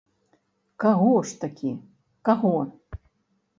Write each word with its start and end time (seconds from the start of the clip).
Каго 0.83 1.11
ж 1.33 1.37
такі, 1.45 1.71
каго? 2.31 2.57